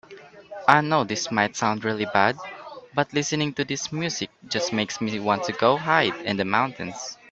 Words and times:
I 0.67 0.81
know 0.81 1.03
this 1.03 1.29
might 1.31 1.55
sound 1.55 1.85
really 1.85 2.05
bad, 2.07 2.35
but 2.95 3.13
listening 3.13 3.53
to 3.53 3.63
this 3.63 3.91
music 3.91 4.31
just 4.47 4.73
makes 4.73 4.99
me 4.99 5.19
want 5.19 5.43
to 5.43 5.51
go 5.51 5.77
hide 5.77 6.15
in 6.25 6.37
the 6.37 6.43
mountains. 6.43 7.19